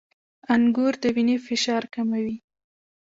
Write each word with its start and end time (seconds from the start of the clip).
•انګور 0.53 0.93
د 1.03 1.05
وینې 1.15 1.35
فشار 1.47 1.83
کموي. 1.93 2.35